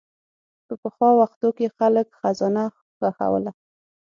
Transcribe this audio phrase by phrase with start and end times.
[0.65, 2.63] په پخوا وختونو کې خلک خزانه
[2.95, 3.51] ښخوله.